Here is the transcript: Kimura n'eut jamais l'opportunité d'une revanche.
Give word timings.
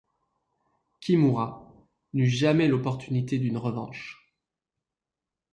Kimura 0.99 1.69
n'eut 2.13 2.25
jamais 2.25 2.67
l'opportunité 2.67 3.37
d'une 3.37 3.57
revanche. 3.57 4.33